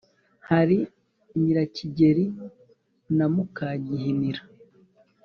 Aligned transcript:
hari 0.49 0.77
nyirakigeli 1.41 2.25
na 3.17 3.25
muka-gihinira. 3.33 4.41